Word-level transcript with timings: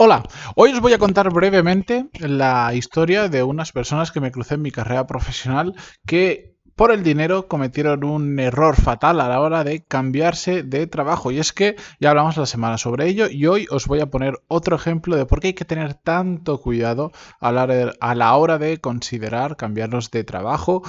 Hola, 0.00 0.22
hoy 0.54 0.70
os 0.70 0.80
voy 0.80 0.92
a 0.92 0.98
contar 0.98 1.28
brevemente 1.32 2.08
la 2.20 2.72
historia 2.72 3.28
de 3.28 3.42
unas 3.42 3.72
personas 3.72 4.12
que 4.12 4.20
me 4.20 4.30
crucé 4.30 4.54
en 4.54 4.62
mi 4.62 4.70
carrera 4.70 5.08
profesional 5.08 5.74
que 6.06 6.54
por 6.76 6.92
el 6.92 7.02
dinero 7.02 7.48
cometieron 7.48 8.04
un 8.04 8.38
error 8.38 8.76
fatal 8.76 9.20
a 9.20 9.28
la 9.28 9.40
hora 9.40 9.64
de 9.64 9.84
cambiarse 9.84 10.62
de 10.62 10.86
trabajo. 10.86 11.32
Y 11.32 11.40
es 11.40 11.52
que 11.52 11.74
ya 11.98 12.10
hablamos 12.10 12.36
la 12.36 12.46
semana 12.46 12.78
sobre 12.78 13.08
ello 13.08 13.26
y 13.28 13.48
hoy 13.48 13.66
os 13.72 13.88
voy 13.88 13.98
a 13.98 14.06
poner 14.06 14.34
otro 14.46 14.76
ejemplo 14.76 15.16
de 15.16 15.26
por 15.26 15.40
qué 15.40 15.48
hay 15.48 15.54
que 15.54 15.64
tener 15.64 15.94
tanto 15.94 16.60
cuidado 16.60 17.10
a 17.40 17.50
la 17.50 18.36
hora 18.36 18.58
de, 18.58 18.78
considerar 18.78 19.56
cambiarnos 19.56 20.12
de 20.12 20.22
trabajo 20.22 20.84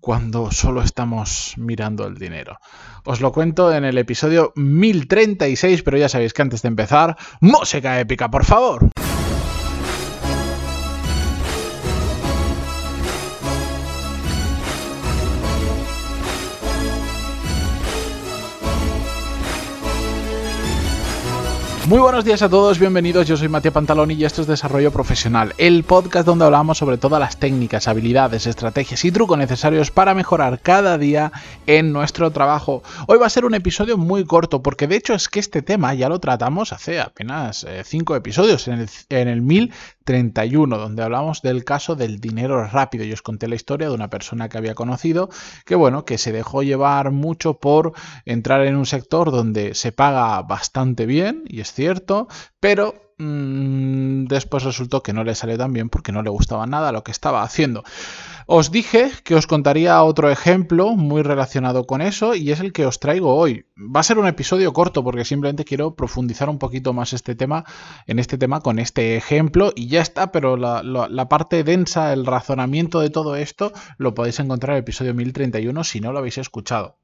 cuando 0.00 0.50
solo 0.50 0.82
estamos 0.82 1.54
mirando 1.56 2.06
el 2.06 2.16
dinero. 2.16 2.58
Os 3.04 3.20
lo 3.20 3.32
cuento 3.32 3.72
en 3.72 3.84
el 3.84 3.98
episodio 3.98 4.52
1036, 4.56 5.82
pero 5.82 5.98
ya 5.98 6.08
sabéis 6.08 6.32
que 6.32 6.42
antes 6.42 6.62
de 6.62 6.68
empezar, 6.68 7.16
música 7.40 7.98
épica, 8.00 8.30
por 8.30 8.44
favor. 8.44 8.90
Muy 21.88 22.00
buenos 22.00 22.22
días 22.22 22.42
a 22.42 22.50
todos, 22.50 22.78
bienvenidos. 22.78 23.26
Yo 23.26 23.38
soy 23.38 23.48
Matías 23.48 23.72
Pantaloni 23.72 24.12
y 24.12 24.26
esto 24.26 24.42
es 24.42 24.46
Desarrollo 24.46 24.92
Profesional, 24.92 25.54
el 25.56 25.84
podcast 25.84 26.26
donde 26.26 26.44
hablamos 26.44 26.76
sobre 26.76 26.98
todas 26.98 27.18
las 27.18 27.38
técnicas, 27.38 27.88
habilidades, 27.88 28.46
estrategias 28.46 29.06
y 29.06 29.10
trucos 29.10 29.38
necesarios 29.38 29.90
para 29.90 30.12
mejorar 30.12 30.60
cada 30.60 30.98
día 30.98 31.32
en 31.66 31.94
nuestro 31.94 32.30
trabajo. 32.30 32.82
Hoy 33.06 33.16
va 33.16 33.24
a 33.24 33.30
ser 33.30 33.46
un 33.46 33.54
episodio 33.54 33.96
muy 33.96 34.26
corto 34.26 34.62
porque 34.62 34.86
de 34.86 34.96
hecho 34.96 35.14
es 35.14 35.30
que 35.30 35.40
este 35.40 35.62
tema 35.62 35.94
ya 35.94 36.10
lo 36.10 36.18
tratamos 36.18 36.74
hace 36.74 37.00
apenas 37.00 37.66
5 37.84 38.14
eh, 38.14 38.18
episodios 38.18 38.68
en 38.68 38.80
el, 38.80 38.90
en 39.08 39.28
el 39.28 39.40
1031, 40.08 40.78
donde 40.78 41.02
hablamos 41.02 41.42
del 41.42 41.64
caso 41.64 41.96
del 41.96 42.20
dinero 42.20 42.64
rápido. 42.66 43.04
Yo 43.04 43.14
os 43.14 43.22
conté 43.22 43.48
la 43.48 43.54
historia 43.54 43.88
de 43.88 43.94
una 43.94 44.10
persona 44.10 44.48
que 44.48 44.58
había 44.58 44.74
conocido 44.74 45.28
que 45.64 45.74
bueno, 45.74 46.04
que 46.04 46.18
se 46.18 46.32
dejó 46.32 46.62
llevar 46.62 47.10
mucho 47.10 47.58
por 47.58 47.92
entrar 48.24 48.66
en 48.66 48.76
un 48.76 48.86
sector 48.86 49.30
donde 49.30 49.74
se 49.74 49.92
paga 49.92 50.42
bastante 50.42 51.06
bien 51.06 51.44
y 51.46 51.60
es 51.60 51.72
cierto, 51.72 52.28
pero 52.60 53.07
después 53.18 54.62
resultó 54.62 55.02
que 55.02 55.12
no 55.12 55.24
le 55.24 55.34
salió 55.34 55.58
tan 55.58 55.72
bien 55.72 55.88
porque 55.88 56.12
no 56.12 56.22
le 56.22 56.30
gustaba 56.30 56.66
nada 56.66 56.92
lo 56.92 57.02
que 57.02 57.10
estaba 57.10 57.42
haciendo. 57.42 57.82
Os 58.46 58.70
dije 58.70 59.10
que 59.24 59.34
os 59.34 59.46
contaría 59.46 60.02
otro 60.02 60.30
ejemplo 60.30 60.92
muy 60.92 61.22
relacionado 61.22 61.86
con 61.86 62.00
eso 62.00 62.34
y 62.34 62.50
es 62.50 62.60
el 62.60 62.72
que 62.72 62.86
os 62.86 63.00
traigo 63.00 63.34
hoy. 63.34 63.66
Va 63.76 64.00
a 64.00 64.04
ser 64.04 64.18
un 64.18 64.26
episodio 64.26 64.72
corto 64.72 65.04
porque 65.04 65.24
simplemente 65.24 65.64
quiero 65.64 65.96
profundizar 65.96 66.48
un 66.48 66.58
poquito 66.58 66.92
más 66.92 67.12
este 67.12 67.34
tema, 67.34 67.64
en 68.06 68.18
este 68.18 68.38
tema 68.38 68.60
con 68.60 68.78
este 68.78 69.16
ejemplo 69.16 69.72
y 69.74 69.88
ya 69.88 70.00
está, 70.00 70.32
pero 70.32 70.56
la, 70.56 70.82
la 70.82 71.28
parte 71.28 71.64
densa, 71.64 72.12
el 72.12 72.24
razonamiento 72.24 73.00
de 73.00 73.10
todo 73.10 73.36
esto 73.36 73.72
lo 73.98 74.14
podéis 74.14 74.40
encontrar 74.40 74.70
en 74.70 74.76
el 74.76 74.82
episodio 74.82 75.14
1031 75.14 75.84
si 75.84 76.00
no 76.00 76.12
lo 76.12 76.20
habéis 76.20 76.38
escuchado. 76.38 76.98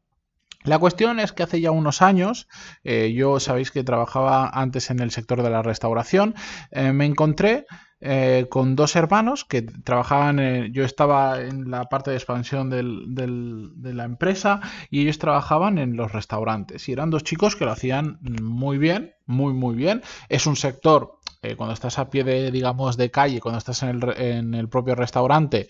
La 0.64 0.78
cuestión 0.78 1.20
es 1.20 1.32
que 1.32 1.42
hace 1.42 1.60
ya 1.60 1.70
unos 1.70 2.00
años, 2.00 2.48
eh, 2.84 3.12
yo 3.12 3.38
sabéis 3.38 3.70
que 3.70 3.84
trabajaba 3.84 4.48
antes 4.48 4.90
en 4.90 5.00
el 5.00 5.10
sector 5.10 5.42
de 5.42 5.50
la 5.50 5.62
restauración, 5.62 6.34
eh, 6.70 6.90
me 6.92 7.04
encontré 7.04 7.66
eh, 8.00 8.46
con 8.48 8.74
dos 8.74 8.96
hermanos 8.96 9.44
que 9.44 9.60
trabajaban, 9.60 10.72
yo 10.72 10.84
estaba 10.84 11.38
en 11.42 11.70
la 11.70 11.84
parte 11.84 12.10
de 12.10 12.16
expansión 12.16 12.70
de 12.70 13.92
la 13.92 14.04
empresa 14.04 14.60
y 14.90 15.02
ellos 15.02 15.18
trabajaban 15.18 15.76
en 15.76 15.98
los 15.98 16.12
restaurantes 16.12 16.88
y 16.88 16.92
eran 16.92 17.10
dos 17.10 17.24
chicos 17.24 17.56
que 17.56 17.66
lo 17.66 17.72
hacían 17.72 18.18
muy 18.22 18.78
bien, 18.78 19.12
muy 19.26 19.52
muy 19.52 19.74
bien. 19.74 20.02
Es 20.30 20.46
un 20.46 20.56
sector, 20.56 21.18
cuando 21.56 21.74
estás 21.74 21.98
a 21.98 22.08
pie 22.08 22.24
de, 22.24 22.50
digamos, 22.50 22.96
de 22.96 23.10
calle, 23.10 23.40
cuando 23.40 23.58
estás 23.58 23.82
en 23.82 23.90
el, 23.90 24.14
en 24.18 24.54
el 24.54 24.68
propio 24.68 24.94
restaurante, 24.94 25.68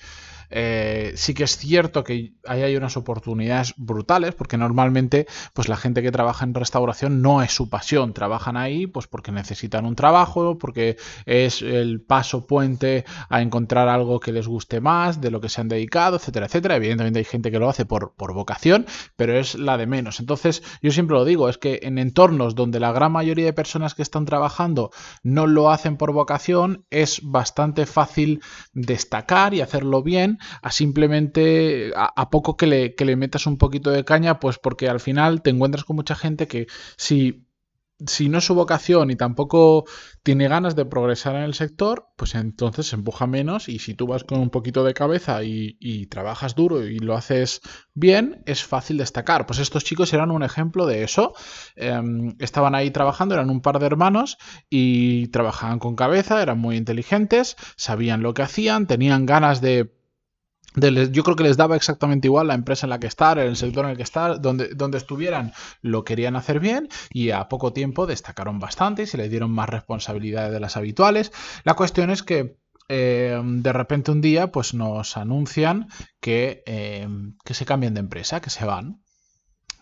eh, 0.51 1.13
sí 1.17 1.35
que 1.35 1.45
es 1.45 1.57
cierto 1.57 2.05
que 2.05 2.35
ahí 2.47 2.63
hay 2.63 2.77
unas 2.77 2.97
oportunidades 2.97 3.75
brutales, 3.77 4.35
porque 4.35 4.57
normalmente 4.57 5.27
pues 5.53 5.69
la 5.69 5.77
gente 5.77 6.03
que 6.03 6.13
trabaja 6.13 6.45
en 6.45 6.55
restauración 6.55 7.23
no 7.23 7.43
es 7.43 7.53
su 7.53 7.69
pasión, 7.69 8.13
trabajan 8.13 8.57
ahí 8.57 8.87
pues 8.87 9.07
porque 9.07 9.33
necesitan 9.33 9.87
un 9.87 9.97
trabajo, 9.97 10.59
porque 10.59 10.97
es 11.27 11.63
el 11.63 12.01
paso 12.01 12.47
puente 12.47 13.05
a 13.29 13.43
encontrar 13.43 13.89
algo 13.89 14.21
que 14.21 14.33
les 14.33 14.47
guste 14.47 14.81
más, 14.81 15.21
de 15.21 15.31
lo 15.31 15.41
que 15.41 15.49
se 15.49 15.61
han 15.61 15.69
dedicado, 15.69 16.17
etcétera, 16.17 16.47
etcétera. 16.47 16.77
Evidentemente 16.77 17.19
hay 17.19 17.25
gente 17.25 17.51
que 17.51 17.59
lo 17.59 17.69
hace 17.69 17.85
por, 17.87 18.15
por 18.15 18.33
vocación, 18.35 18.87
pero 19.17 19.39
es 19.39 19.55
la 19.55 19.77
de 19.77 19.87
menos. 19.87 20.21
Entonces, 20.21 20.63
yo 20.83 20.91
siempre 20.91 21.17
lo 21.17 21.25
digo, 21.25 21.49
es 21.49 21.59
que 21.59 21.81
en 21.83 21.99
entornos 21.99 22.55
donde 22.55 22.81
la 22.81 22.93
gran 22.93 23.13
mayoría 23.13 23.47
de 23.47 23.53
personas 23.53 23.95
que 23.95 24.03
están 24.03 24.25
trabajando 24.25 24.91
no 25.23 25.47
lo 25.47 25.71
hacen 25.71 25.97
por 25.97 26.13
vocación, 26.13 26.85
es 26.91 27.21
bastante 27.23 27.87
fácil 27.87 28.41
destacar 28.73 29.55
y 29.55 29.61
hacerlo 29.61 30.03
bien 30.03 30.34
a 30.63 30.71
simplemente 30.71 31.93
a, 31.97 32.31
poco 32.31 32.57
que 32.57 32.67
le, 32.67 32.95
que 32.95 33.05
le 33.05 33.17
metas 33.17 33.47
un 33.47 33.59
poquito 33.59 33.91
de 33.91 34.05
caña, 34.05 34.41
pues 34.41 34.59
porque 34.59 34.89
al 34.89 35.01
final 35.01 35.43
te 35.43 35.51
encuentras 35.51 35.85
con 35.85 35.97
mucha 35.97 36.15
gente 36.15 36.47
que 36.47 36.67
si 36.97 37.45
si 38.07 38.29
no 38.29 38.39
es 38.39 38.45
su 38.45 38.55
vocación 38.55 39.11
y 39.11 39.17
tampoco 39.17 39.85
tiene 40.23 40.49
ganas 40.49 40.75
de 40.75 40.85
progresar 40.85 41.37
en 41.37 41.43
el 41.43 41.55
sector, 41.55 42.09
pues 42.17 42.35
entonces 42.35 42.89
se 42.89 42.97
empuja 42.97 43.27
menos 43.27 43.69
y 43.69 43.79
si 43.79 43.95
tú 43.95 44.07
vas 44.07 44.25
con 44.25 44.41
un 44.41 44.51
poquito 44.51 44.85
de 44.85 44.95
cabeza 44.95 45.43
y, 45.45 45.75
trabajas 46.07 46.55
duro 46.55 46.85
y 46.85 46.99
lo 46.99 47.15
haces 47.17 47.61
bien, 47.95 48.43
es 48.47 48.65
fácil 48.65 48.99
destacar. 48.99 49.47
Pues 49.47 49.59
estos 49.59 49.85
chicos 49.85 50.13
eran 50.13 50.31
un 50.31 50.43
ejemplo 50.43 50.87
de 50.87 51.03
eso. 51.03 51.35
Em, 51.77 52.35
estaban 52.41 52.75
ahí 52.75 52.91
trabajando, 52.91 53.35
eran 53.35 53.51
un 53.51 53.61
par 53.61 53.79
de 53.79 53.87
hermanos 53.87 54.39
y 54.69 55.29
trabajaban 55.29 55.79
con 55.79 55.97
cabeza, 55.97 56.43
eran 56.43 56.59
muy 56.59 56.77
inteligentes, 56.77 57.57
sabían 57.77 58.23
lo 58.23 58.35
que 58.35 58.43
hacían, 58.43 58.87
tenían 58.87 59.27
ganas 59.27 59.61
de 59.61 59.93
yo 60.75 61.23
creo 61.23 61.37
que 61.37 61.45
les 61.45 61.57
daba 61.57 61.77
exactamente 61.77 62.27
igual 62.29 62.49
la 62.49 62.55
empresa 62.55 62.87
en 62.87 62.91
la 62.91 62.99
que 62.99 63.07
estar, 63.07 63.39
el 63.39 63.57
sector 63.57 63.85
en 63.85 63.93
el 63.93 63.97
que 63.97 64.03
estar, 64.03 64.41
donde, 64.41 64.69
donde 64.75 64.99
estuvieran, 64.99 65.53
lo 65.83 66.05
querían 66.05 66.37
hacer 66.37 66.61
bien 66.61 66.89
y 67.11 67.31
a 67.31 67.49
poco 67.49 67.73
tiempo 67.73 68.07
destacaron 68.07 68.59
bastante 68.59 69.03
y 69.03 69.07
se 69.07 69.17
les 69.17 69.31
dieron 69.31 69.51
más 69.51 69.69
responsabilidades 69.69 70.53
de 70.53 70.61
las 70.61 70.77
habituales. 70.77 71.33
La 71.65 71.75
cuestión 71.75 72.11
es 72.11 72.23
que 72.23 72.59
eh, 72.89 73.41
de 73.43 73.73
repente 73.73 74.11
un 74.11 74.21
día 74.21 74.53
pues 74.53 74.75
nos 74.75 75.17
anuncian 75.17 75.89
que, 76.21 76.63
eh, 76.67 77.09
que 77.45 77.55
se 77.55 77.65
cambian 77.65 77.95
de 77.95 78.01
empresa, 78.01 78.41
que 78.41 78.51
se 78.51 78.65
van. 78.65 79.01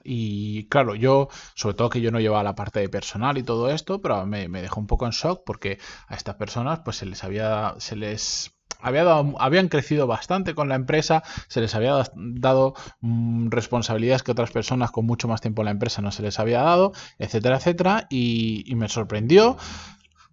Y 0.05 0.69
claro, 0.69 0.97
yo, 0.97 1.29
sobre 1.55 1.77
todo 1.77 1.89
que 1.89 2.01
yo 2.01 2.11
no 2.11 2.21
llevaba 2.21 2.43
la 2.43 2.57
parte 2.57 2.81
de 2.81 2.89
personal 2.89 3.39
y 3.39 3.45
todo 3.45 3.71
esto, 3.71 4.03
pero 4.03 4.27
me, 4.27 4.49
me 4.49 4.61
dejó 4.61 4.81
un 4.81 4.89
poco 4.89 5.07
en 5.07 5.13
shock 5.13 5.43
porque 5.47 5.79
a 6.09 6.17
estas 6.17 6.35
personas 6.37 6.81
pues 6.85 6.97
se 6.97 7.07
les 7.07 7.23
había, 7.23 7.77
se 7.79 7.95
les 7.97 8.53
habían 8.83 9.69
crecido 9.69 10.07
bastante 10.07 10.55
con 10.55 10.69
la 10.69 10.75
empresa, 10.75 11.23
se 11.49 11.61
les 11.61 11.75
había 11.75 12.03
dado 12.15 12.75
mm, 13.01 13.49
responsabilidades 13.51 14.23
que 14.23 14.33
otras 14.33 14.51
personas 14.51 14.91
con 14.91 15.07
mucho 15.07 15.29
más 15.29 15.41
tiempo 15.41 15.63
en 15.63 15.67
la 15.67 15.71
empresa 15.73 16.03
no 16.03 16.11
se 16.11 16.23
les 16.23 16.39
había 16.39 16.63
dado, 16.63 16.93
etcétera, 17.19 17.57
etcétera, 17.57 18.07
y, 18.11 18.73
me 18.77 18.89
sorprendió 18.89 19.57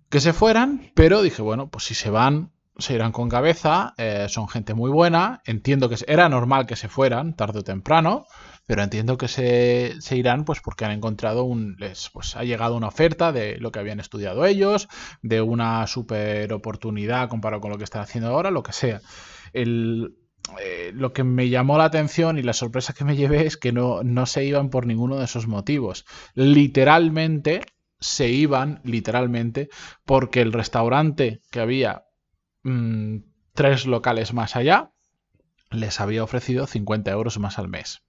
que 0.09 0.19
se 0.19 0.33
fueran, 0.33 0.91
pero 0.95 1.21
dije, 1.21 1.41
bueno, 1.41 1.69
pues 1.69 1.83
si 1.83 1.93
se 1.93 2.09
van, 2.09 2.51
se 2.77 2.95
irán 2.95 3.11
con 3.11 3.29
cabeza, 3.29 3.93
eh, 3.97 4.25
son 4.27 4.47
gente 4.47 4.73
muy 4.73 4.89
buena, 4.89 5.41
entiendo 5.45 5.87
que 5.87 5.97
era 6.07 6.29
normal 6.29 6.65
que 6.65 6.75
se 6.75 6.87
fueran 6.87 7.35
tarde 7.35 7.59
o 7.59 7.63
temprano, 7.63 8.25
pero 8.69 8.83
entiendo 8.83 9.17
que 9.17 9.27
se, 9.27 9.97
irán 10.15 10.45
pues 10.45 10.59
porque 10.59 10.85
han 10.85 10.91
encontrado 10.91 11.43
un 11.43 11.75
les 11.79 12.11
pues 12.11 12.35
ha 12.35 12.43
llegado 12.43 12.77
una 12.77 12.89
oferta 12.89 13.31
de 13.31 13.57
lo 13.57 13.71
que 13.71 13.79
habían 13.79 13.99
estudiado 13.99 14.45
ellos 14.45 14.87
de 15.23 15.41
una 15.41 15.87
super 15.87 16.53
oportunidad 16.53 17.29
comparado 17.29 17.61
con 17.61 17.71
lo 17.71 17.79
que 17.79 17.83
están 17.83 18.03
haciendo 18.03 18.29
ahora 18.29 18.51
lo 18.51 18.61
que 18.61 18.71
sea. 18.71 19.01
El, 19.53 20.19
eh, 20.61 20.91
lo 20.93 21.13
que 21.13 21.23
me 21.23 21.49
llamó 21.49 21.79
la 21.79 21.85
atención 21.85 22.37
y 22.37 22.43
la 22.43 22.53
sorpresa 22.53 22.93
que 22.93 23.05
me 23.05 23.15
llevé 23.15 23.47
es 23.47 23.57
que 23.57 23.71
no, 23.71 24.03
no 24.03 24.27
se 24.27 24.45
iban 24.45 24.69
por 24.69 24.85
ninguno 24.85 25.17
de 25.17 25.25
esos 25.25 25.47
motivos. 25.47 26.05
Literalmente 26.35 27.61
se 27.99 28.29
iban 28.29 28.81
literalmente 28.83 29.69
porque 30.05 30.41
el 30.41 30.53
restaurante 30.53 31.41
que 31.49 31.59
había 31.59 32.03
mm, 32.61 33.17
tres 33.55 33.87
locales 33.87 34.31
más 34.35 34.55
allá 34.55 34.91
les 35.71 35.99
había 35.99 36.23
ofrecido 36.23 36.67
50 36.67 37.09
euros 37.09 37.39
más 37.39 37.57
al 37.57 37.67
mes 37.67 38.03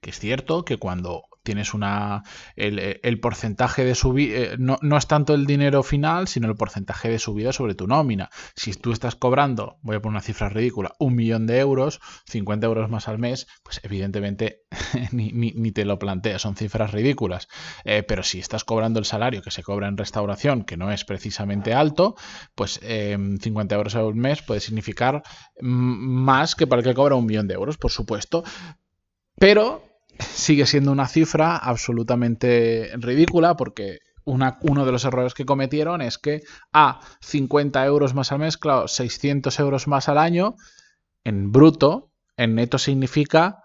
que 0.00 0.10
es 0.10 0.18
cierto 0.18 0.64
que 0.64 0.76
cuando 0.76 1.24
tienes 1.44 1.74
una. 1.74 2.24
El, 2.56 3.20
porcentaje 3.20 3.84
de 3.84 3.94
subida. 3.94 4.36
Eh, 4.36 4.56
no, 4.58 4.78
no, 4.82 4.96
es 4.96 5.06
tanto 5.06 5.34
el 5.34 5.46
dinero 5.46 5.84
final, 5.84 6.26
sino 6.26 6.48
el 6.48 6.56
porcentaje 6.56 7.08
de 7.08 7.20
subida 7.20 7.52
sobre 7.52 7.76
tu 7.76 7.86
nómina. 7.86 8.30
Si 8.56 8.72
tú 8.72 8.90
estás 8.90 9.14
cobrando, 9.14 9.78
voy 9.82 9.96
a 9.96 10.00
poner 10.00 10.14
una 10.14 10.22
cifra 10.22 10.48
ridícula, 10.48 10.94
un 10.98 11.14
millón 11.14 11.46
de 11.46 11.58
euros, 11.58 12.00
50 12.26 12.66
euros 12.66 12.90
más 12.90 13.06
al 13.06 13.18
mes, 13.18 13.46
pues 13.62 13.80
evidentemente 13.84 14.62
ni, 15.12 15.70
te 15.72 15.84
lo 15.84 15.98
planteas, 15.98 16.42
son 16.42 16.56
cifras 16.56 16.90
ridículas. 16.90 17.46
Eh, 17.84 18.02
pero 18.02 18.22
si 18.22 18.40
estás 18.40 18.64
cobrando 18.64 18.98
el 18.98 19.04
salario 19.04 19.42
que 19.42 19.50
se 19.50 19.62
cobra 19.62 19.86
en 19.86 19.96
restauración, 19.96 20.64
que 20.64 20.76
no 20.76 20.90
es 20.90 21.04
precisamente 21.04 21.74
alto, 21.74 22.16
pues 22.54 22.80
50 22.80 23.48
em, 23.48 23.78
euros 23.78 23.94
al 23.94 24.14
mes 24.14 24.42
puede 24.42 24.60
significar 24.60 25.22
más 25.60 26.54
que 26.54 26.66
para 26.66 26.80
el 26.80 26.88
que 26.88 26.94
cobra 26.94 27.16
un 27.16 27.26
millón 27.26 27.48
de 27.48 27.54
euros, 27.54 27.76
por 27.76 27.90
supuesto. 27.90 28.44
Pero 29.38 29.82
sigue 30.18 30.66
siendo 30.66 30.92
una 30.92 31.08
cifra 31.08 31.56
absolutamente 31.56 32.92
ridícula 32.96 33.56
porque 33.56 33.98
uno 34.24 34.86
de 34.86 34.92
los 34.92 35.04
errores 35.04 35.34
que 35.34 35.44
cometieron 35.44 36.00
es 36.00 36.18
que 36.18 36.42
a 36.72 37.00
50 37.20 37.84
euros 37.84 38.14
más 38.14 38.32
al 38.32 38.38
mes, 38.38 38.56
claro, 38.56 38.88
600 38.88 39.58
euros 39.60 39.86
más 39.86 40.08
al 40.08 40.18
año, 40.18 40.54
en 41.24 41.52
bruto, 41.52 42.10
en 42.36 42.54
neto 42.54 42.78
significa 42.78 43.60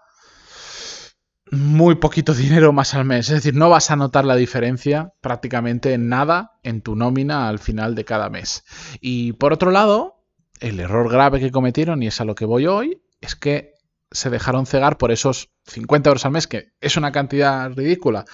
muy 1.50 1.96
poquito 1.96 2.34
dinero 2.34 2.72
más 2.72 2.94
al 2.94 3.04
mes. 3.04 3.28
Es 3.28 3.36
decir, 3.36 3.54
no 3.54 3.70
vas 3.70 3.90
a 3.90 3.96
notar 3.96 4.24
la 4.24 4.36
diferencia 4.36 5.12
prácticamente 5.20 5.94
en 5.94 6.08
nada 6.08 6.52
en 6.62 6.82
tu 6.82 6.94
nómina 6.94 7.48
al 7.48 7.58
final 7.58 7.94
de 7.94 8.04
cada 8.04 8.28
mes. 8.28 8.64
Y 9.00 9.32
por 9.32 9.52
otro 9.52 9.70
lado, 9.70 10.24
el 10.60 10.78
error 10.78 11.10
grave 11.10 11.40
que 11.40 11.50
cometieron, 11.50 12.02
y 12.02 12.08
es 12.08 12.20
a 12.20 12.24
lo 12.24 12.34
que 12.34 12.44
voy 12.44 12.66
hoy, 12.66 13.02
es 13.20 13.34
que 13.34 13.74
se 14.10 14.30
dejaron 14.30 14.66
cegar 14.66 14.98
por 14.98 15.12
esos 15.12 15.50
50 15.66 16.10
euros 16.10 16.24
al 16.24 16.32
mes, 16.32 16.46
que 16.46 16.72
es 16.80 16.96
una 16.96 17.12
cantidad 17.12 17.70
ridícula, 17.72 18.24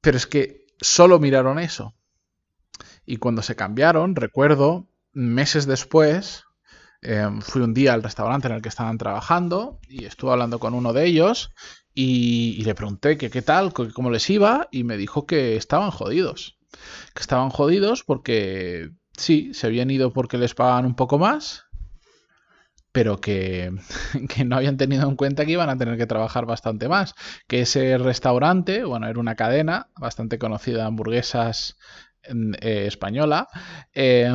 pero 0.00 0.16
es 0.16 0.26
que 0.26 0.66
solo 0.80 1.18
miraron 1.18 1.58
eso. 1.58 1.94
Y 3.04 3.18
cuando 3.18 3.42
se 3.42 3.56
cambiaron, 3.56 4.16
recuerdo, 4.16 4.88
meses 5.12 5.66
después, 5.66 6.44
em, 7.02 7.40
fui 7.40 7.62
un 7.62 7.74
día 7.74 7.94
al 7.94 8.02
restaurante 8.02 8.48
en 8.48 8.54
el 8.54 8.62
que 8.62 8.68
estaban 8.68 8.98
trabajando 8.98 9.78
y 9.88 10.04
estuve 10.04 10.32
hablando 10.32 10.58
con 10.58 10.74
uno 10.74 10.92
de 10.92 11.06
ellos 11.06 11.52
y, 11.94 12.62
le 12.64 12.74
pregunté 12.74 13.16
que 13.16 13.30
qué 13.30 13.42
tal, 13.42 13.72
cómo 13.72 14.10
les 14.10 14.28
iba 14.28 14.68
y 14.70 14.84
me 14.84 14.96
dijo 14.96 15.26
que 15.26 15.56
estaban 15.56 15.90
jodidos. 15.90 16.58
Que 17.14 17.22
estaban 17.22 17.50
jodidos 17.50 18.04
porque 18.04 18.90
sí, 19.16 19.54
se 19.54 19.66
habían 19.66 19.90
ido 19.90 20.12
porque 20.12 20.36
les 20.36 20.54
pagaban 20.54 20.84
un 20.84 20.94
poco 20.94 21.18
más, 21.18 21.65
pero 22.96 23.20
que, 23.20 23.70
que, 24.34 24.46
no 24.46 24.56
habían 24.56 24.78
tenido 24.78 25.06
en 25.06 25.16
cuenta 25.16 25.44
que 25.44 25.52
iban 25.52 25.68
a 25.68 25.76
tener 25.76 25.98
que 25.98 26.06
trabajar 26.06 26.46
bastante 26.46 26.88
más. 26.88 27.14
Que 27.46 27.60
ese 27.60 27.98
restaurante, 27.98 28.84
bueno, 28.84 29.06
era 29.06 29.20
una 29.20 29.34
cadena 29.34 29.90
bastante 30.00 30.38
conocida 30.38 30.78
de 30.78 30.84
hamburguesas 30.84 31.76
eh, 32.22 32.86
española, 32.86 33.48
eh, 33.92 34.34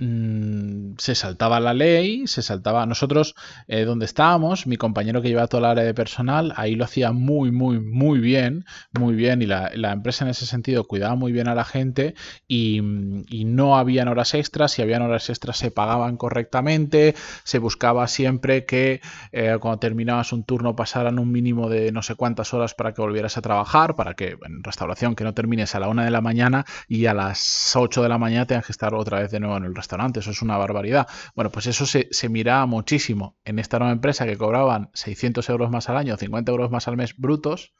Mm, 0.00 0.94
se 0.96 1.14
saltaba 1.14 1.60
la 1.60 1.74
ley, 1.74 2.26
se 2.26 2.40
saltaba. 2.40 2.86
Nosotros, 2.86 3.34
eh, 3.68 3.84
donde 3.84 4.06
estábamos, 4.06 4.66
mi 4.66 4.76
compañero 4.76 5.20
que 5.20 5.28
lleva 5.28 5.46
toda 5.46 5.60
la 5.60 5.70
área 5.72 5.84
de 5.84 5.92
personal, 5.92 6.54
ahí 6.56 6.74
lo 6.74 6.84
hacía 6.84 7.12
muy, 7.12 7.52
muy, 7.52 7.80
muy 7.80 8.18
bien, 8.18 8.64
muy 8.98 9.14
bien. 9.14 9.42
Y 9.42 9.46
la, 9.46 9.70
empresa 9.92 10.24
en 10.24 10.30
ese 10.30 10.46
sentido 10.46 10.84
cuidaba 10.84 11.16
muy 11.16 11.32
bien 11.32 11.48
a 11.48 11.54
la 11.54 11.64
gente 11.64 12.14
y, 12.48 12.80
no 12.80 13.76
habían 13.76 14.08
horas 14.08 14.34
extras. 14.34 14.72
Si 14.72 14.82
habían 14.82 15.02
horas 15.02 15.28
extras, 15.28 15.58
se 15.58 15.70
pagaban 15.70 16.16
correctamente. 16.16 17.14
Se 17.44 17.58
buscaba 17.58 18.06
siempre 18.06 18.64
que 18.64 19.00
eh, 19.32 19.58
cuando 19.60 19.78
terminabas 19.80 20.32
un 20.32 20.44
turno 20.44 20.76
pasaran 20.76 21.18
un 21.18 21.30
mínimo 21.30 21.68
de 21.68 21.92
no 21.92 22.02
sé 22.02 22.14
cuántas 22.14 22.54
horas 22.54 22.74
para 22.74 22.94
que 22.94 23.02
volvieras 23.02 23.36
a 23.36 23.42
trabajar, 23.42 23.96
para 23.96 24.14
que 24.14 24.36
en 24.46 24.62
restauración 24.62 25.14
que 25.14 25.24
no 25.24 25.34
termines 25.34 25.74
a 25.74 25.80
la 25.80 25.88
una 25.88 26.04
de 26.04 26.10
la 26.10 26.20
mañana 26.20 26.64
y 26.88 27.06
a 27.06 27.14
las 27.14 27.74
8 27.76 28.02
de 28.02 28.08
la 28.08 28.18
mañana 28.18 28.46
tengas 28.46 28.66
que 28.66 28.72
estar 28.72 28.94
otra 28.94 29.20
vez 29.20 29.30
de 29.30 29.40
nuevo 29.40 29.56
en 29.56 29.64
el 29.64 29.74
restaurante 29.74 29.89
eso 30.16 30.30
es 30.30 30.42
una 30.42 30.56
barbaridad. 30.56 31.08
Bueno, 31.34 31.50
pues 31.50 31.66
eso 31.66 31.86
se, 31.86 32.28
miraba 32.28 32.66
muchísimo 32.66 33.36
en 33.44 33.58
esta 33.58 33.78
nueva 33.78 33.92
empresa 33.92 34.26
que 34.26 34.36
cobraban 34.36 34.90
600 34.94 35.48
euros 35.48 35.70
más 35.70 35.88
al 35.88 35.96
año, 35.96 36.16
50 36.16 36.50
euros 36.50 36.70
más 36.70 36.88
al 36.88 36.96
mes 36.96 37.16
brutos, 37.16 37.72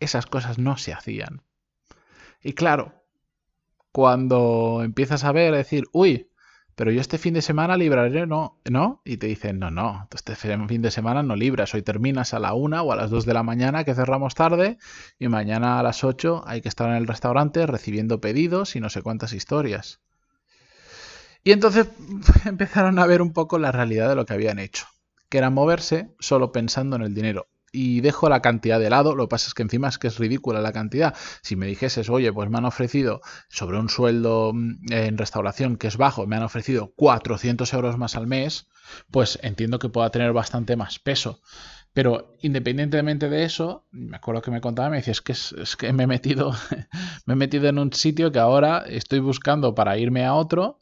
esas 0.00 0.26
cosas 0.26 0.58
no 0.58 0.76
se 0.76 0.92
hacían. 0.92 1.42
Y 2.42 2.54
claro, 2.54 3.04
cuando 3.92 4.82
empiezas 4.84 5.24
a 5.24 5.32
ver, 5.32 5.54
decir, 5.54 5.84
uy, 5.92 6.32
pero 6.74 6.90
yo 6.90 7.00
este 7.00 7.18
fin 7.18 7.34
de 7.34 7.42
semana 7.42 7.76
libraré, 7.76 8.26
no, 8.26 8.60
¿no? 8.68 9.02
Y 9.04 9.18
te 9.18 9.26
dicen, 9.26 9.58
no, 9.58 9.70
no, 9.70 10.08
este 10.14 10.34
fin 10.34 10.82
de 10.82 10.90
semana 10.90 11.22
no 11.22 11.36
libras, 11.36 11.74
hoy 11.74 11.82
terminas 11.82 12.32
a 12.32 12.38
la 12.38 12.54
una 12.54 12.82
o 12.82 12.92
a 12.92 12.96
las 12.96 13.10
dos 13.10 13.26
de 13.26 13.34
la 13.34 13.42
mañana 13.42 13.84
que 13.84 13.94
cerramos 13.94 14.34
tarde 14.34 14.78
y 15.18 15.28
mañana 15.28 15.78
a 15.78 15.82
las 15.82 16.02
8 16.02 16.44
hay 16.46 16.62
que 16.62 16.68
estar 16.68 16.88
en 16.88 16.96
el 16.96 17.06
restaurante 17.06 17.66
recibiendo 17.66 18.20
pedidos 18.20 18.74
y 18.74 18.80
no 18.80 18.88
sé 18.88 19.02
cuántas 19.02 19.34
historias. 19.34 20.00
Y 21.44 21.52
entonces 21.52 21.88
empezaron 22.44 22.98
a 22.98 23.06
ver 23.06 23.22
un 23.22 23.32
poco 23.32 23.58
la 23.58 23.72
realidad 23.72 24.08
de 24.08 24.14
lo 24.14 24.26
que 24.26 24.34
habían 24.34 24.58
hecho, 24.58 24.86
que 25.28 25.38
era 25.38 25.50
moverse 25.50 26.14
solo 26.18 26.52
pensando 26.52 26.96
en 26.96 27.02
el 27.02 27.14
dinero. 27.14 27.48
Y 27.74 28.02
dejo 28.02 28.28
la 28.28 28.42
cantidad 28.42 28.78
de 28.78 28.90
lado, 28.90 29.16
lo 29.16 29.24
que 29.24 29.30
pasa 29.30 29.48
es 29.48 29.54
que 29.54 29.62
encima 29.62 29.88
es 29.88 29.96
que 29.96 30.08
es 30.08 30.18
ridícula 30.18 30.60
la 30.60 30.74
cantidad. 30.74 31.16
Si 31.40 31.56
me 31.56 31.66
dijeses, 31.66 32.10
oye, 32.10 32.30
pues 32.30 32.50
me 32.50 32.58
han 32.58 32.66
ofrecido 32.66 33.22
sobre 33.48 33.78
un 33.78 33.88
sueldo 33.88 34.52
mm, 34.52 34.92
en 34.92 35.16
restauración 35.16 35.78
que 35.78 35.86
es 35.86 35.96
bajo, 35.96 36.26
me 36.26 36.36
han 36.36 36.42
ofrecido 36.42 36.92
400 36.96 37.72
euros 37.72 37.96
más 37.96 38.14
al 38.14 38.26
mes, 38.26 38.68
pues 39.10 39.38
entiendo 39.42 39.78
que 39.78 39.88
pueda 39.88 40.10
tener 40.10 40.34
bastante 40.34 40.76
más 40.76 40.98
peso. 40.98 41.40
Pero 41.94 42.36
independientemente 42.40 43.30
de 43.30 43.44
eso, 43.44 43.86
me 43.90 44.16
acuerdo 44.16 44.42
que 44.42 44.50
me 44.50 44.60
contaba, 44.60 44.90
me 44.90 44.96
decía, 44.96 45.12
es 45.12 45.22
que, 45.22 45.32
es 45.32 45.76
que 45.78 45.92
me, 45.94 46.04
he 46.04 46.06
metido, 46.06 46.52
me 47.26 47.34
he 47.34 47.36
metido 47.36 47.68
en 47.68 47.78
un 47.78 47.92
sitio 47.94 48.32
que 48.32 48.38
ahora 48.38 48.84
estoy 48.86 49.20
buscando 49.20 49.74
para 49.74 49.96
irme 49.96 50.26
a 50.26 50.34
otro 50.34 50.78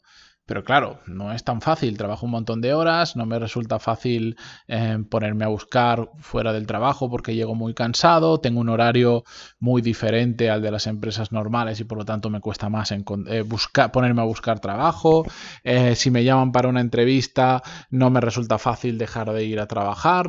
pero 0.51 0.65
claro, 0.65 0.99
no 1.07 1.31
es 1.31 1.45
tan 1.45 1.61
fácil, 1.61 1.95
trabajo 1.95 2.25
un 2.25 2.33
montón 2.33 2.59
de 2.59 2.73
horas, 2.73 3.15
no 3.15 3.25
me 3.25 3.39
resulta 3.39 3.79
fácil 3.79 4.35
eh, 4.67 4.97
ponerme 5.09 5.45
a 5.45 5.47
buscar 5.47 6.09
fuera 6.19 6.51
del 6.51 6.67
trabajo 6.67 7.09
porque 7.09 7.35
llego 7.35 7.55
muy 7.55 7.73
cansado, 7.73 8.41
tengo 8.41 8.59
un 8.59 8.67
horario 8.67 9.23
muy 9.61 9.81
diferente 9.81 10.49
al 10.49 10.61
de 10.61 10.69
las 10.69 10.87
empresas 10.87 11.31
normales 11.31 11.79
y 11.79 11.85
por 11.85 11.99
lo 11.99 12.03
tanto 12.03 12.29
me 12.29 12.41
cuesta 12.41 12.67
más 12.67 12.91
eh, 12.91 13.43
buscar, 13.43 13.93
ponerme 13.93 14.23
a 14.23 14.25
buscar 14.25 14.59
trabajo. 14.59 15.25
Eh, 15.63 15.95
si 15.95 16.11
me 16.11 16.25
llaman 16.25 16.51
para 16.51 16.67
una 16.67 16.81
entrevista, 16.81 17.63
no 17.89 18.09
me 18.09 18.19
resulta 18.19 18.57
fácil 18.57 18.97
dejar 18.97 19.31
de 19.31 19.45
ir 19.45 19.61
a 19.61 19.67
trabajar. 19.67 20.27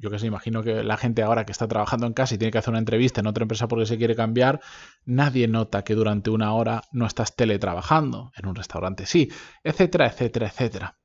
Yo 0.00 0.10
que 0.10 0.18
sé, 0.18 0.26
imagino 0.26 0.64
que 0.64 0.82
la 0.82 0.96
gente 0.96 1.22
ahora 1.22 1.46
que 1.46 1.52
está 1.52 1.68
trabajando 1.68 2.08
en 2.08 2.14
casa 2.14 2.34
y 2.34 2.38
tiene 2.38 2.50
que 2.50 2.58
hacer 2.58 2.70
una 2.70 2.80
entrevista 2.80 3.20
en 3.20 3.28
otra 3.28 3.44
empresa 3.44 3.68
porque 3.68 3.86
se 3.86 3.96
quiere 3.96 4.16
cambiar, 4.16 4.60
nadie 5.04 5.46
nota 5.46 5.84
que 5.84 5.94
durante 5.94 6.30
una 6.30 6.52
hora 6.52 6.82
no 6.90 7.06
estás 7.06 7.36
teletrabajando. 7.36 8.32
En 8.36 8.48
un 8.48 8.56
restaurante 8.56 9.06
sí 9.06 9.30
etcétera, 9.62 10.06
etcétera, 10.06 10.48
etcétera. 10.48 10.98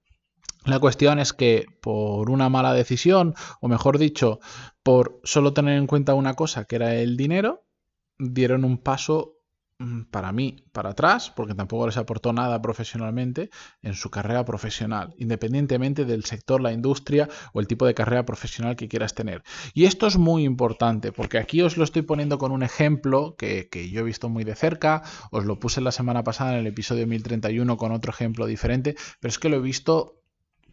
La 0.65 0.79
cuestión 0.79 1.17
es 1.19 1.33
que 1.33 1.65
por 1.81 2.29
una 2.29 2.49
mala 2.49 2.73
decisión, 2.73 3.33
o 3.61 3.67
mejor 3.67 3.97
dicho, 3.97 4.39
por 4.83 5.19
solo 5.23 5.53
tener 5.53 5.77
en 5.77 5.87
cuenta 5.87 6.13
una 6.13 6.35
cosa, 6.35 6.65
que 6.65 6.75
era 6.75 6.95
el 6.95 7.17
dinero, 7.17 7.65
dieron 8.19 8.63
un 8.63 8.77
paso 8.77 9.40
para 10.11 10.31
mí 10.31 10.65
para 10.71 10.91
atrás, 10.91 11.31
porque 11.35 11.55
tampoco 11.55 11.85
les 11.85 11.97
aportó 11.97 12.33
nada 12.33 12.61
profesionalmente 12.61 13.49
en 13.81 13.93
su 13.93 14.09
carrera 14.09 14.45
profesional, 14.45 15.13
independientemente 15.17 16.05
del 16.05 16.25
sector, 16.25 16.61
la 16.61 16.71
industria 16.71 17.27
o 17.53 17.59
el 17.59 17.67
tipo 17.67 17.85
de 17.85 17.93
carrera 17.93 18.25
profesional 18.25 18.75
que 18.75 18.87
quieras 18.87 19.13
tener. 19.13 19.43
Y 19.73 19.85
esto 19.85 20.07
es 20.07 20.17
muy 20.17 20.43
importante, 20.43 21.11
porque 21.11 21.37
aquí 21.37 21.61
os 21.61 21.77
lo 21.77 21.83
estoy 21.83 22.03
poniendo 22.03 22.37
con 22.37 22.51
un 22.51 22.63
ejemplo 22.63 23.35
que, 23.37 23.69
que 23.69 23.89
yo 23.89 24.01
he 24.01 24.03
visto 24.03 24.29
muy 24.29 24.43
de 24.43 24.55
cerca, 24.55 25.03
os 25.31 25.45
lo 25.45 25.59
puse 25.59 25.81
la 25.81 25.91
semana 25.91 26.23
pasada 26.23 26.53
en 26.53 26.59
el 26.59 26.67
episodio 26.67 27.07
1031 27.07 27.77
con 27.77 27.91
otro 27.91 28.11
ejemplo 28.11 28.45
diferente, 28.45 28.95
pero 29.19 29.29
es 29.29 29.39
que 29.39 29.49
lo 29.49 29.57
he 29.57 29.61
visto 29.61 30.20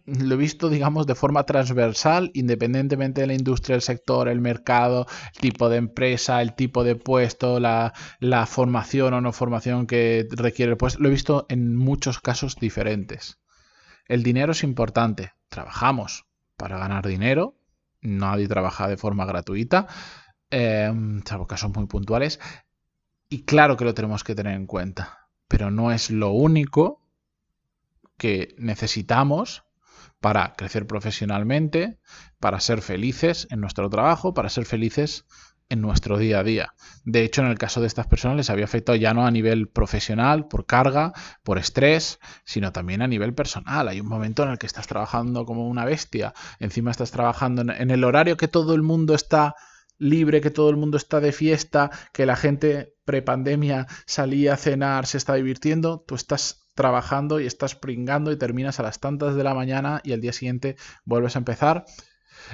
lo 0.08 0.34
he 0.34 0.38
visto, 0.38 0.70
digamos, 0.70 1.06
de 1.06 1.14
forma 1.14 1.44
transversal, 1.44 2.30
independientemente 2.32 3.20
de 3.20 3.26
la 3.26 3.34
industria, 3.34 3.76
el 3.76 3.82
sector, 3.82 4.28
el 4.28 4.40
mercado, 4.40 5.06
el 5.34 5.40
tipo 5.40 5.68
de 5.68 5.76
empresa, 5.76 6.40
el 6.40 6.54
tipo 6.54 6.82
de 6.82 6.96
puesto, 6.96 7.60
la, 7.60 7.92
formación 8.46 9.14
o 9.14 9.20
no 9.20 9.32
formación 9.32 9.86
que 9.86 10.26
requiere 10.30 10.72
el 10.72 10.78
puesto. 10.78 11.00
Lo 11.02 11.08
he 11.08 11.12
visto 11.12 11.46
en 11.48 11.76
muchos 11.76 12.20
casos 12.20 12.56
diferentes. 12.56 13.38
El 14.06 14.22
dinero 14.22 14.52
es 14.52 14.64
importante. 14.64 15.32
Trabajamos 15.48 16.24
para 16.56 16.78
ganar 16.78 17.06
dinero. 17.06 17.56
Nadie 18.00 18.48
trabaja 18.48 18.88
de 18.88 18.96
forma 18.96 19.26
gratuita, 19.26 19.88
eh, 20.50 20.90
salvo 21.26 21.46
casos 21.46 21.74
muy 21.74 21.86
puntuales. 21.86 22.40
Y 23.28 23.44
claro 23.44 23.76
que 23.76 23.84
lo 23.84 23.92
tenemos 23.92 24.24
que 24.24 24.34
tener 24.34 24.54
en 24.54 24.66
cuenta. 24.66 25.28
Pero 25.48 25.70
no 25.70 25.92
es 25.92 26.10
lo 26.10 26.30
único 26.30 27.02
que 28.16 28.54
necesitamos 28.58 29.67
para 30.20 30.54
crecer 30.54 30.86
profesionalmente, 30.86 31.98
para 32.40 32.60
ser 32.60 32.82
felices 32.82 33.46
en 33.50 33.60
nuestro 33.60 33.88
trabajo, 33.88 34.34
para 34.34 34.48
ser 34.48 34.64
felices 34.64 35.24
en 35.68 35.80
nuestro 35.80 36.18
día 36.18 36.40
a 36.40 36.44
día. 36.44 36.74
De 37.04 37.22
hecho, 37.22 37.42
en 37.42 37.48
el 37.48 37.58
caso 37.58 37.80
de 37.80 37.86
estas 37.86 38.06
personas 38.06 38.36
les 38.36 38.50
había 38.50 38.64
afectado 38.64 38.96
ya 38.96 39.12
no 39.12 39.26
a 39.26 39.30
nivel 39.30 39.68
profesional, 39.68 40.48
por 40.48 40.66
carga, 40.66 41.12
por 41.42 41.58
estrés, 41.58 42.18
sino 42.44 42.72
también 42.72 43.02
a 43.02 43.06
nivel 43.06 43.34
personal. 43.34 43.88
Hay 43.88 44.00
un 44.00 44.08
momento 44.08 44.42
en 44.42 44.50
el 44.50 44.58
que 44.58 44.66
estás 44.66 44.86
trabajando 44.86 45.44
como 45.44 45.68
una 45.68 45.84
bestia, 45.84 46.32
encima 46.58 46.90
estás 46.90 47.10
trabajando 47.10 47.62
en, 47.62 47.90
el 47.90 48.04
horario 48.04 48.36
que 48.36 48.48
todo 48.48 48.74
el 48.74 48.82
mundo 48.82 49.14
está 49.14 49.54
libre, 49.98 50.40
que 50.40 50.50
todo 50.50 50.70
el 50.70 50.76
mundo 50.76 50.96
está 50.96 51.20
de 51.20 51.32
fiesta, 51.32 51.90
que 52.12 52.24
la 52.24 52.36
gente 52.36 52.94
prepandemia 53.04 53.86
salía 54.06 54.54
a 54.54 54.56
cenar, 54.56 55.06
se 55.06 55.18
está 55.18 55.34
divirtiendo, 55.34 56.04
tú 56.06 56.14
estás 56.14 56.67
trabajando 56.78 57.40
y 57.40 57.46
estás 57.46 57.74
pringando 57.74 58.30
y 58.30 58.38
terminas 58.38 58.78
a 58.78 58.84
las 58.84 59.00
tantas 59.00 59.34
de 59.34 59.42
la 59.42 59.52
mañana 59.52 60.00
y 60.04 60.12
al 60.12 60.20
día 60.20 60.32
siguiente 60.32 60.76
vuelves 61.04 61.34
a 61.34 61.40
empezar, 61.40 61.86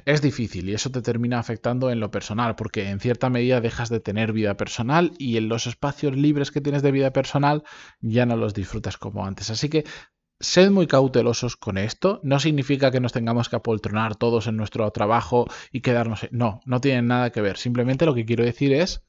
es 0.07 0.23
difícil 0.23 0.71
y 0.71 0.73
eso 0.73 0.91
te 0.91 1.03
termina 1.03 1.39
afectando 1.39 1.91
en 1.91 2.01
lo 2.01 2.11
personal, 2.11 2.57
porque 2.57 2.89
en 2.89 3.01
cierta 3.01 3.29
medida 3.29 3.61
dejas 3.61 3.91
de 3.91 4.01
tener 4.01 4.33
vida 4.33 4.57
personal 4.57 5.13
y 5.19 5.37
en 5.37 5.51
los 5.51 5.67
espacios 5.67 6.17
libres 6.17 6.51
que 6.51 6.63
tienes 6.63 6.81
de 6.81 6.91
vida 6.91 7.13
personal 7.13 7.65
ya 8.01 8.25
no 8.25 8.35
los 8.37 8.55
disfrutas 8.55 8.97
como 8.97 9.27
antes. 9.27 9.51
Así 9.51 9.69
que 9.69 9.85
sed 10.41 10.71
muy 10.71 10.87
cautelosos 10.87 11.59
con 11.59 11.77
esto. 11.77 12.21
No 12.23 12.41
significa 12.41 12.91
que 12.91 13.01
nos 13.01 13.13
tengamos 13.13 13.51
que 13.51 13.57
apoltronar 13.57 14.17
todos 14.17 14.47
en 14.47 14.57
nuestro 14.57 14.91
trabajo 14.91 15.47
y 15.71 15.83
quedarnos. 15.83 16.27
No, 16.31 16.61
no 16.65 16.81
tiene 16.81 17.03
nada 17.03 17.31
que 17.31 17.43
ver. 17.43 17.59
Simplemente 17.59 18.07
lo 18.07 18.15
que 18.15 18.25
quiero 18.25 18.43
decir 18.43 18.73
es 18.73 19.05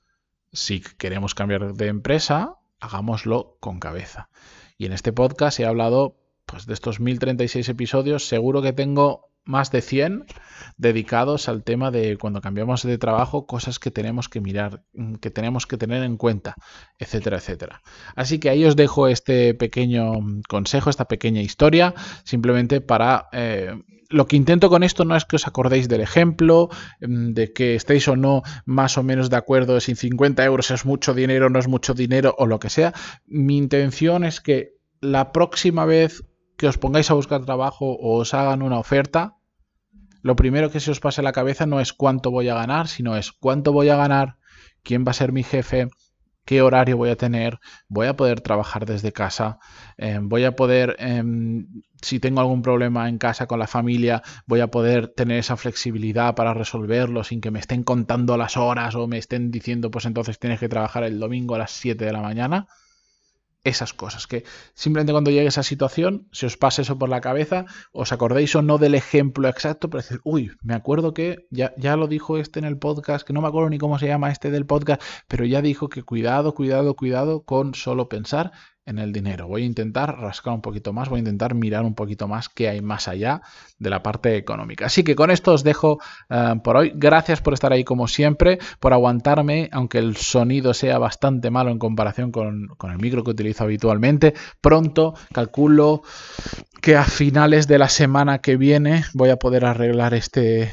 si 0.51 0.81
queremos 0.81 1.35
cambiar 1.35 1.73
de 1.73 1.87
empresa, 1.87 2.57
hagámoslo 2.81 3.57
con 3.61 3.79
cabeza. 3.79 4.29
Y 4.77 4.85
en 4.85 4.93
este 4.93 5.13
podcast 5.13 5.59
he 5.59 5.65
hablado 5.65 6.17
pues, 6.45 6.65
de 6.65 6.73
estos 6.73 6.99
1036 6.99 7.69
episodios, 7.69 8.27
seguro 8.27 8.61
que 8.61 8.73
tengo 8.73 9.29
más 9.45 9.71
de 9.71 9.81
100 9.81 10.25
dedicados 10.77 11.47
al 11.47 11.63
tema 11.63 11.91
de 11.91 12.17
cuando 12.17 12.41
cambiamos 12.41 12.83
de 12.83 12.97
trabajo, 12.97 13.45
cosas 13.45 13.79
que 13.79 13.91
tenemos 13.91 14.29
que 14.29 14.41
mirar, 14.41 14.83
mm, 14.93 15.15
que 15.15 15.31
tenemos 15.31 15.65
que 15.65 15.77
tener 15.77 16.03
en 16.03 16.17
cuenta, 16.17 16.55
etcétera, 16.99 17.37
etcétera. 17.37 17.81
Así 18.15 18.39
que 18.39 18.49
ahí 18.49 18.65
os 18.65 18.75
dejo 18.75 19.07
este 19.07 19.53
pequeño 19.53 20.13
consejo, 20.47 20.89
esta 20.89 21.05
pequeña 21.05 21.41
historia, 21.41 21.93
simplemente 22.23 22.81
para... 22.81 23.27
Eh, 23.31 23.73
lo 24.09 24.27
que 24.27 24.35
intento 24.35 24.69
con 24.69 24.83
esto 24.83 25.03
no 25.03 25.15
es 25.15 25.25
que 25.25 25.35
os 25.35 25.47
acordéis 25.47 25.89
del 25.89 26.01
ejemplo, 26.01 26.69
mm, 27.01 27.33
de 27.33 27.53
que 27.53 27.75
estéis 27.75 28.07
o 28.07 28.15
no 28.15 28.43
más 28.65 28.97
o 28.97 29.03
menos 29.03 29.29
de 29.29 29.37
acuerdo 29.37 29.79
si 29.79 29.95
50 29.95 30.43
euros 30.45 30.71
es 30.71 30.85
mucho 30.85 31.13
dinero, 31.13 31.49
no 31.49 31.59
es 31.59 31.67
mucho 31.67 31.93
dinero 31.93 32.35
o 32.37 32.45
lo 32.45 32.59
que 32.59 32.69
sea. 32.69 32.93
Mi 33.25 33.57
intención 33.57 34.23
es 34.23 34.41
que 34.41 34.75
la 35.01 35.31
próxima 35.31 35.85
vez 35.85 36.23
que 36.57 36.67
os 36.67 36.77
pongáis 36.77 37.11
a 37.11 37.15
buscar 37.15 37.45
trabajo 37.45 37.91
o 37.91 38.17
os 38.19 38.33
hagan 38.33 38.61
una 38.61 38.79
oferta, 38.79 39.34
lo 40.25 40.35
primero 40.35 40.71
que 40.71 40.79
se 40.79 40.89
os 40.89 40.99
pase 40.99 41.21
a 41.21 41.23
la 41.23 41.33
cabeza 41.33 41.67
no 41.67 41.79
es 41.79 41.93
cuánto 41.93 42.31
voy 42.31 42.49
a 42.49 42.55
ganar, 42.55 42.87
sino 42.87 43.15
es 43.15 43.31
cuánto 43.31 43.71
voy 43.71 43.89
a 43.89 43.95
ganar, 43.95 44.37
quién 44.81 45.05
va 45.05 45.11
a 45.11 45.13
ser 45.13 45.31
mi 45.31 45.43
jefe, 45.43 45.87
qué 46.45 46.63
horario 46.63 46.97
voy 46.97 47.11
a 47.11 47.15
tener, 47.15 47.59
voy 47.89 48.07
a 48.07 48.15
poder 48.15 48.41
trabajar 48.41 48.87
desde 48.87 49.13
casa, 49.13 49.59
em, 49.97 50.27
voy 50.27 50.43
a 50.45 50.55
poder, 50.55 50.95
em, 50.97 51.67
si 52.01 52.19
tengo 52.19 52.41
algún 52.41 52.63
problema 52.63 53.07
en 53.07 53.19
casa 53.19 53.45
con 53.45 53.59
la 53.59 53.67
familia, 53.67 54.23
voy 54.47 54.61
a 54.61 54.71
poder 54.71 55.09
tener 55.09 55.37
esa 55.37 55.57
flexibilidad 55.57 56.33
para 56.33 56.55
resolverlo 56.55 57.23
sin 57.23 57.39
que 57.39 57.51
me 57.51 57.59
estén 57.59 57.83
contando 57.83 58.35
las 58.35 58.57
horas 58.57 58.95
o 58.95 59.05
me 59.07 59.19
estén 59.19 59.51
diciendo, 59.51 59.91
pues 59.91 60.05
entonces 60.05 60.39
tienes 60.39 60.59
que 60.59 60.69
trabajar 60.69 61.03
el 61.03 61.19
domingo 61.19 61.53
a 61.53 61.59
las 61.59 61.69
7 61.69 62.03
de 62.03 62.13
la 62.13 62.21
mañana 62.21 62.65
esas 63.65 63.93
cosas, 63.93 64.27
que 64.27 64.45
simplemente 64.73 65.11
cuando 65.11 65.31
llegue 65.31 65.47
esa 65.47 65.63
situación, 65.63 66.29
se 66.31 66.45
os 66.45 66.55
pase 66.55 66.83
eso 66.83 66.97
por 66.97 67.09
la 67.09 67.19
cabeza, 67.19 67.65
os 67.91 68.13
acordéis 68.13 68.55
o 68.55 68.61
no 68.61 68.77
del 68.77 68.95
ejemplo 68.95 69.49
exacto, 69.49 69.89
pero 69.89 70.01
decir, 70.01 70.21
uy, 70.23 70.51
me 70.61 70.75
acuerdo 70.75 71.13
que 71.13 71.47
ya, 71.49 71.73
ya 71.77 71.97
lo 71.97 72.07
dijo 72.07 72.37
este 72.37 72.59
en 72.59 72.65
el 72.65 72.77
podcast, 72.77 73.27
que 73.27 73.33
no 73.33 73.41
me 73.41 73.47
acuerdo 73.47 73.69
ni 73.69 73.77
cómo 73.77 73.99
se 73.99 74.07
llama 74.07 74.31
este 74.31 74.51
del 74.51 74.65
podcast, 74.65 75.01
pero 75.27 75.43
ya 75.45 75.61
dijo 75.61 75.89
que 75.89 76.03
cuidado, 76.03 76.53
cuidado, 76.53 76.95
cuidado 76.95 77.43
con 77.43 77.73
solo 77.73 78.07
pensar 78.07 78.51
en 78.85 78.99
el 78.99 79.11
dinero. 79.11 79.47
Voy 79.47 79.63
a 79.63 79.65
intentar 79.65 80.19
rascar 80.19 80.53
un 80.53 80.61
poquito 80.61 80.93
más, 80.93 81.09
voy 81.09 81.17
a 81.17 81.19
intentar 81.19 81.55
mirar 81.55 81.83
un 81.83 81.95
poquito 81.95 82.27
más 82.27 82.49
qué 82.49 82.69
hay 82.69 82.81
más 82.81 83.07
allá 83.07 83.41
de 83.79 83.89
la 83.89 84.03
parte 84.03 84.37
económica. 84.37 84.85
Así 84.85 85.03
que 85.03 85.15
con 85.15 85.31
esto 85.31 85.53
os 85.53 85.63
dejo 85.63 85.99
eh, 86.29 86.55
por 86.63 86.77
hoy. 86.77 86.91
Gracias 86.95 87.41
por 87.41 87.53
estar 87.53 87.73
ahí 87.73 87.83
como 87.83 88.07
siempre, 88.07 88.59
por 88.79 88.93
aguantarme, 88.93 89.69
aunque 89.71 89.97
el 89.97 90.15
sonido 90.15 90.73
sea 90.73 90.99
bastante 90.99 91.49
malo 91.49 91.71
en 91.71 91.79
comparación 91.79 92.31
con, 92.31 92.67
con 92.77 92.91
el 92.91 92.97
micro 92.97 93.23
que 93.23 93.31
utilizo 93.31 93.63
habitualmente. 93.63 94.33
Pronto, 94.61 95.15
calculo 95.33 96.03
que 96.81 96.95
a 96.95 97.03
finales 97.03 97.67
de 97.67 97.79
la 97.79 97.89
semana 97.89 98.39
que 98.39 98.57
viene 98.57 99.05
voy 99.13 99.31
a 99.31 99.37
poder 99.37 99.65
arreglar 99.65 100.13
este, 100.13 100.71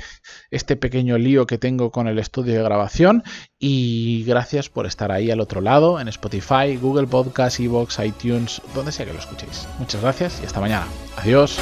este 0.50 0.76
pequeño 0.76 1.16
lío 1.16 1.46
que 1.46 1.56
tengo 1.56 1.90
con 1.90 2.06
el 2.06 2.18
estudio 2.18 2.54
de 2.54 2.62
grabación 2.62 3.22
y 3.64 4.24
gracias 4.24 4.68
por 4.68 4.86
estar 4.86 5.12
ahí 5.12 5.30
al 5.30 5.38
otro 5.38 5.60
lado 5.60 6.00
en 6.00 6.08
Spotify, 6.08 6.76
Google 6.80 7.06
Podcast, 7.06 7.60
Evox, 7.60 8.00
iTunes, 8.00 8.60
donde 8.74 8.90
sea 8.90 9.06
que 9.06 9.12
lo 9.12 9.20
escuchéis. 9.20 9.68
Muchas 9.78 10.02
gracias 10.02 10.40
y 10.42 10.46
hasta 10.46 10.58
mañana. 10.58 10.88
Adiós. 11.16 11.60